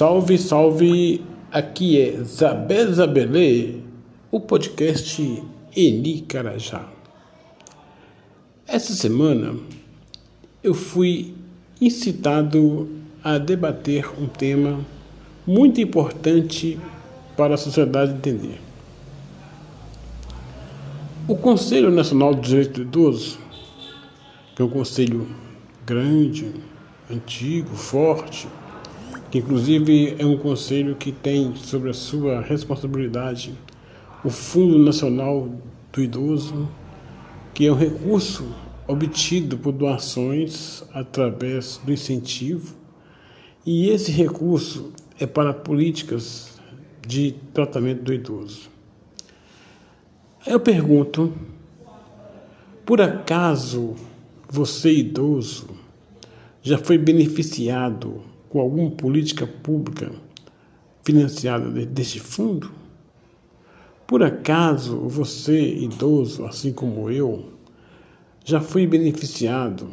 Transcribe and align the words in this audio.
Salve, 0.00 0.38
salve! 0.38 1.22
Aqui 1.52 2.00
é 2.00 2.24
Zabé 2.24 2.86
Zabelê, 2.86 3.74
o 4.30 4.40
podcast 4.40 5.42
Eni 5.76 6.22
Carajá. 6.22 6.88
Essa 8.66 8.94
semana 8.94 9.56
eu 10.62 10.72
fui 10.72 11.34
incitado 11.78 12.88
a 13.22 13.36
debater 13.36 14.08
um 14.18 14.26
tema 14.26 14.80
muito 15.46 15.82
importante 15.82 16.80
para 17.36 17.52
a 17.52 17.58
sociedade 17.58 18.12
entender. 18.12 18.58
O 21.28 21.36
Conselho 21.36 21.90
Nacional 21.90 22.34
do 22.34 22.40
Direito 22.40 22.72
do 22.72 22.82
Idoso, 22.84 23.38
que 24.56 24.62
é 24.62 24.64
um 24.64 24.70
conselho 24.70 25.28
grande, 25.84 26.54
antigo, 27.10 27.76
forte, 27.76 28.48
que 29.30 29.38
inclusive 29.38 30.16
é 30.18 30.26
um 30.26 30.36
conselho 30.36 30.96
que 30.96 31.12
tem 31.12 31.54
sobre 31.54 31.90
a 31.90 31.94
sua 31.94 32.40
responsabilidade 32.40 33.54
o 34.24 34.28
Fundo 34.28 34.78
Nacional 34.78 35.50
do 35.92 36.02
Idoso, 36.02 36.68
que 37.54 37.66
é 37.66 37.72
um 37.72 37.76
recurso 37.76 38.46
obtido 38.86 39.56
por 39.56 39.72
doações 39.72 40.82
através 40.92 41.80
do 41.82 41.92
incentivo, 41.92 42.74
e 43.64 43.88
esse 43.88 44.10
recurso 44.10 44.92
é 45.18 45.26
para 45.26 45.54
políticas 45.54 46.60
de 47.06 47.34
tratamento 47.54 48.02
do 48.02 48.12
idoso. 48.12 48.68
Eu 50.46 50.58
pergunto, 50.58 51.32
por 52.84 53.00
acaso 53.00 53.94
você 54.48 54.92
idoso 54.92 55.68
já 56.62 56.78
foi 56.78 56.98
beneficiado 56.98 58.29
com 58.50 58.60
alguma 58.60 58.90
política 58.90 59.46
pública 59.46 60.12
financiada 61.02 61.70
deste 61.86 62.20
fundo? 62.20 62.70
Por 64.06 64.24
acaso 64.24 64.98
você, 65.08 65.76
idoso, 65.76 66.44
assim 66.44 66.72
como 66.72 67.08
eu, 67.10 67.52
já 68.44 68.60
foi 68.60 68.86
beneficiado 68.86 69.88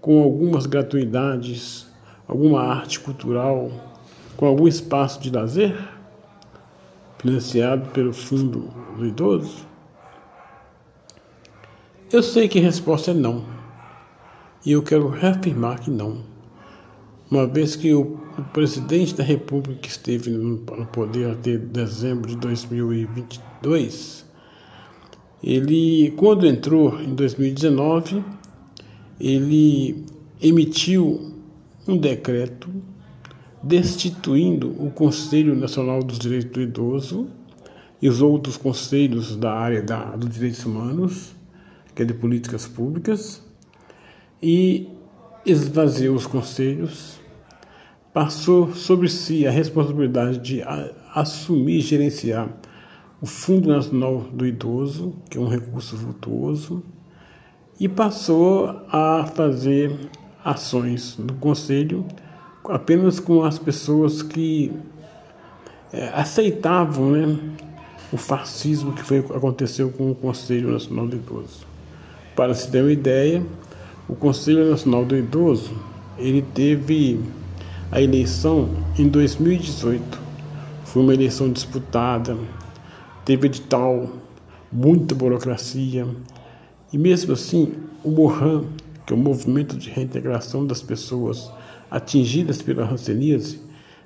com 0.00 0.22
algumas 0.22 0.64
gratuidades, 0.64 1.88
alguma 2.26 2.62
arte 2.62 3.00
cultural, 3.00 3.70
com 4.36 4.46
algum 4.46 4.68
espaço 4.68 5.20
de 5.20 5.30
lazer 5.30 5.76
financiado 7.18 7.90
pelo 7.90 8.12
Fundo 8.12 8.70
do 8.96 9.04
Idoso? 9.04 9.66
Eu 12.12 12.22
sei 12.22 12.48
que 12.48 12.60
a 12.60 12.62
resposta 12.62 13.10
é 13.10 13.14
não. 13.14 13.44
E 14.64 14.72
eu 14.72 14.82
quero 14.82 15.08
reafirmar 15.08 15.80
que 15.80 15.90
não. 15.90 16.29
Uma 17.30 17.46
vez 17.46 17.76
que 17.76 17.94
o, 17.94 18.18
o 18.36 18.42
presidente 18.52 19.14
da 19.14 19.22
República 19.22 19.82
que 19.82 19.88
esteve 19.88 20.30
no, 20.30 20.56
no 20.56 20.86
poder 20.86 21.30
até 21.30 21.56
dezembro 21.56 22.28
de 22.28 22.36
2022, 22.36 24.26
ele, 25.40 26.12
quando 26.16 26.44
entrou 26.44 27.00
em 27.00 27.14
2019, 27.14 28.24
ele 29.20 30.04
emitiu 30.42 31.36
um 31.86 31.96
decreto 31.96 32.68
destituindo 33.62 34.70
o 34.82 34.90
Conselho 34.90 35.54
Nacional 35.54 36.02
dos 36.02 36.18
Direitos 36.18 36.50
do 36.50 36.60
Idoso 36.60 37.28
e 38.02 38.08
os 38.08 38.20
outros 38.20 38.56
conselhos 38.56 39.36
da 39.36 39.52
área 39.52 39.80
da, 39.80 40.16
dos 40.16 40.30
direitos 40.30 40.64
humanos, 40.64 41.32
que 41.94 42.02
é 42.02 42.04
de 42.04 42.14
políticas 42.14 42.66
públicas, 42.66 43.40
e 44.42 44.88
esvaziou 45.44 46.14
os 46.14 46.26
conselhos, 46.26 47.18
passou 48.12 48.74
sobre 48.74 49.08
si 49.08 49.46
a 49.46 49.50
responsabilidade 49.50 50.38
de 50.38 50.62
assumir 51.14 51.78
e 51.78 51.80
gerenciar 51.80 52.48
o 53.20 53.26
Fundo 53.26 53.68
Nacional 53.68 54.20
do 54.32 54.46
Idoso, 54.46 55.14
que 55.28 55.38
é 55.38 55.40
um 55.40 55.48
recurso 55.48 55.96
vultuoso, 55.96 56.82
e 57.78 57.88
passou 57.88 58.84
a 58.90 59.26
fazer 59.34 59.94
ações 60.44 61.16
no 61.18 61.34
Conselho 61.34 62.04
apenas 62.64 63.18
com 63.18 63.42
as 63.42 63.58
pessoas 63.58 64.22
que 64.22 64.72
é, 65.92 66.08
aceitavam 66.14 67.10
né, 67.12 67.38
o 68.12 68.16
fascismo 68.16 68.92
que 68.92 69.02
foi, 69.02 69.18
aconteceu 69.18 69.90
com 69.90 70.10
o 70.10 70.14
Conselho 70.14 70.70
Nacional 70.70 71.06
do 71.06 71.16
Idoso. 71.16 71.66
Para 72.36 72.54
se 72.54 72.70
ter 72.70 72.82
uma 72.82 72.92
ideia, 72.92 73.42
o 74.08 74.14
Conselho 74.14 74.70
Nacional 74.70 75.04
do 75.04 75.16
Idoso 75.16 75.72
ele 76.18 76.42
teve 76.42 77.18
a 77.90 78.00
eleição 78.00 78.68
em 78.98 79.08
2018. 79.08 80.18
Foi 80.84 81.02
uma 81.02 81.14
eleição 81.14 81.50
disputada, 81.50 82.36
teve 83.24 83.46
edital, 83.46 84.10
muita 84.70 85.14
burocracia. 85.14 86.06
E 86.92 86.98
mesmo 86.98 87.32
assim, 87.32 87.72
o 88.04 88.10
Mohan, 88.10 88.64
que 89.06 89.12
é 89.12 89.16
o 89.16 89.18
movimento 89.18 89.76
de 89.76 89.90
reintegração 89.90 90.66
das 90.66 90.82
pessoas 90.82 91.50
atingidas 91.90 92.60
pela 92.62 92.84
hanseníase, 92.84 93.60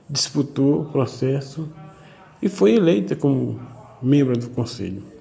disputou 0.08 0.82
o 0.82 0.84
processo 0.84 1.68
e 2.40 2.48
foi 2.48 2.74
eleita 2.74 3.16
como 3.16 3.58
membro 4.02 4.38
do 4.38 4.48
conselho. 4.50 5.13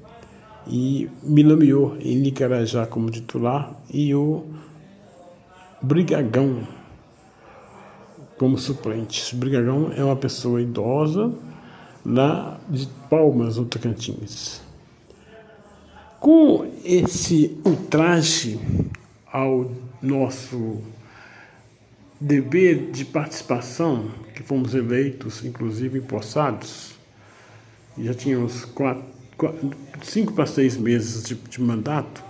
E 0.68 1.10
me 1.22 1.44
nomeou 1.44 1.98
em 2.00 2.16
Nicarajá 2.18 2.86
como 2.86 3.10
titular 3.10 3.76
e 3.90 4.16
o 4.16 4.46
Brigagão 5.82 6.66
como 8.38 8.58
suplente. 8.58 9.36
O 9.36 9.38
Brigagão 9.38 9.92
é 9.96 10.04
uma 10.04 10.16
pessoa 10.16 10.62
idosa 10.62 11.34
lá 12.06 12.60
de 12.70 12.88
Palmas, 13.10 13.58
no 13.58 13.66
Tocantins. 13.66 14.62
Com 16.20 16.66
esse 16.84 17.58
ultraje 17.66 18.60
ao 19.32 19.70
nosso 20.02 20.82
dever 22.20 22.92
de 22.92 23.04
participação, 23.04 24.10
que 24.34 24.42
fomos 24.44 24.74
eleitos, 24.74 25.44
inclusive 25.44 26.00
empossados, 26.00 26.94
já 27.98 28.14
tínhamos 28.14 28.66
quatro, 28.66 29.04
quatro, 29.04 29.23
cinco 30.02 30.34
para 30.34 30.46
seis 30.46 30.78
meses 30.78 31.24
de, 31.24 31.36
de 31.36 31.62
mandato, 31.62 32.24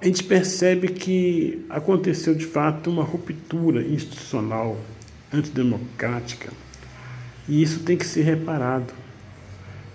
a 0.00 0.06
gente 0.06 0.22
percebe 0.22 0.88
que 0.88 1.64
aconteceu 1.70 2.34
de 2.34 2.44
fato 2.44 2.90
uma 2.90 3.02
ruptura 3.02 3.82
institucional 3.82 4.78
antidemocrática 5.32 6.52
e 7.48 7.62
isso 7.62 7.80
tem 7.80 7.96
que 7.96 8.06
ser 8.06 8.22
reparado. 8.22 8.92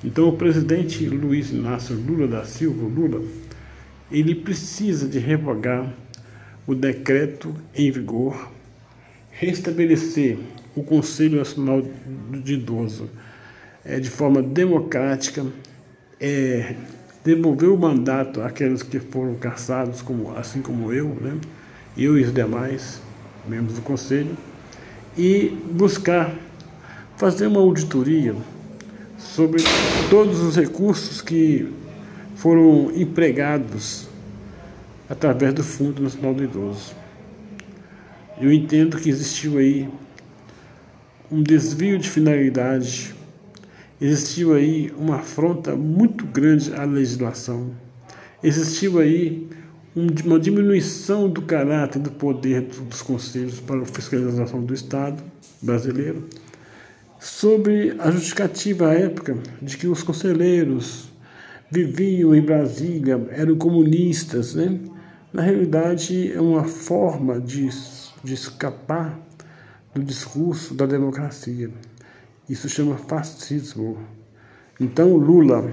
Então 0.04 0.30
o 0.30 0.38
presidente 0.38 1.06
Luiz 1.06 1.52
Inácio 1.52 1.96
Lula 1.96 2.28
da 2.28 2.46
Silva, 2.46 2.88
Lula, 2.88 3.24
ele 4.12 4.34
precisa 4.34 5.08
de 5.08 5.20
revogar 5.20 5.94
o 6.66 6.74
decreto 6.74 7.54
em 7.76 7.92
vigor, 7.92 8.52
restabelecer 9.32 10.38
o 10.76 10.84
Conselho 10.84 11.38
Nacional 11.38 11.84
de 12.44 12.54
Idoso 12.54 13.10
é, 13.86 14.00
de 14.00 14.10
forma 14.10 14.42
democrática, 14.42 15.46
é, 16.20 16.76
devolver 17.24 17.70
o 17.70 17.78
mandato 17.78 18.42
àqueles 18.42 18.84
que 18.84 19.00
foram 19.00 19.36
caçados, 19.36 20.02
como, 20.02 20.36
assim 20.38 20.62
como 20.62 20.94
eu, 20.94 21.10
né? 21.22 21.38
eu 21.98 22.18
e 22.18 22.24
os 22.24 22.34
demais 22.34 23.02
membros 23.48 23.76
do 23.76 23.82
Conselho, 23.82 24.36
e 25.18 25.58
buscar 25.72 26.34
fazer 27.18 27.48
uma 27.48 27.60
auditoria 27.60 28.36
sobre 29.18 29.62
todos 30.10 30.40
os 30.40 30.56
recursos 30.56 31.22
que 31.22 31.70
foram 32.36 32.92
empregados 32.96 34.08
através 35.10 35.54
do 35.54 35.64
Fundo 35.64 36.02
Nacional 36.02 36.34
do 36.34 36.44
Idoso. 36.44 36.96
Eu 38.40 38.54
entendo 38.54 38.98
que 38.98 39.10
existiu 39.10 39.58
aí 39.58 39.90
um 41.30 41.44
desvio 41.44 42.00
de 42.00 42.10
finalidade 42.10 43.14
existiu 44.02 44.54
aí 44.54 44.92
uma 44.98 45.18
afronta 45.18 45.76
muito 45.76 46.26
grande 46.26 46.74
à 46.74 46.84
legislação, 46.84 47.72
existiu 48.42 49.00
aí 49.00 49.48
uma 49.96 50.40
diminuição 50.40 51.30
do 51.30 51.42
caráter 51.42 52.00
do 52.00 52.12
poder 52.12 52.62
dos 52.62 53.02
conselhos 53.02 53.60
para 53.60 53.82
a 53.82 53.86
fiscalização 53.86 54.64
do 54.64 54.74
Estado 54.74 55.22
brasileiro, 55.62 56.28
sobre 57.20 57.96
a 58.00 58.10
justificativa 58.12 58.90
à 58.90 58.94
época 58.94 59.38
de 59.62 59.76
que 59.78 59.88
os 59.88 60.04
conselheiros 60.04 61.10
viviam 61.70 62.34
em 62.34 62.42
Brasília, 62.42 63.28
eram 63.32 63.58
comunistas, 63.58 64.56
né? 64.56 64.80
Na 65.32 65.44
realidade, 65.44 66.32
é 66.32 66.42
uma 66.42 66.64
forma 66.64 67.40
de, 67.40 67.70
de 68.24 68.34
escapar 68.34 69.20
do 69.94 70.02
discurso 70.02 70.74
da 70.74 70.86
democracia. 70.86 71.70
Isso 72.50 72.68
chama 72.68 72.98
fascismo. 72.98 73.98
Então, 74.80 75.16
Lula, 75.16 75.72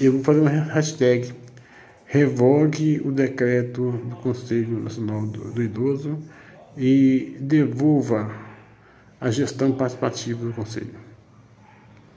eu 0.00 0.12
vou 0.12 0.22
fazer 0.22 0.40
uma 0.40 0.50
hashtag, 0.50 1.32
revogue 2.06 3.00
o 3.04 3.10
decreto 3.10 3.90
do 3.90 4.16
Conselho 4.16 4.78
Nacional 4.78 5.26
do, 5.26 5.50
do 5.50 5.62
Idoso 5.62 6.18
e 6.76 7.36
devolva 7.40 8.30
a 9.20 9.30
gestão 9.30 9.72
participativa 9.72 10.44
do 10.44 10.52
Conselho. 10.52 11.11